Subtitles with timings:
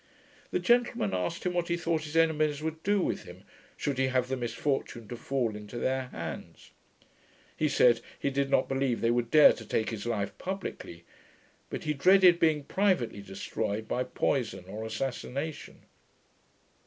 [0.49, 3.43] The gentlemen asked him, what he thought his enemies would do with him,
[3.77, 6.71] should he have the misfortune to fall into their hands.
[7.55, 11.03] He said, he did not believe they would dare to take his life publickly,
[11.69, 15.83] but he dreaded being privately destroyed by poison or assassination.